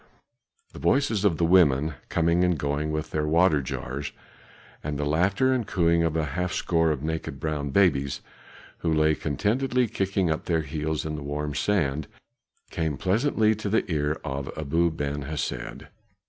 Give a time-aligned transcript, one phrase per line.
[0.73, 4.13] The voices of the women, coming and going with their water jars,
[4.83, 8.21] and the laughter and cooing of half a score of naked brown babies,
[8.79, 12.07] who lay contentedly kicking up their heels in the warm sand,
[12.71, 15.85] came pleasantly to the ear of Abu Ben Hesed.